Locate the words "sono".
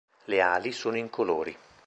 0.71-0.97